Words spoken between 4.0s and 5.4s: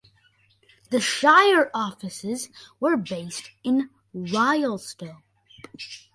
Rylstone.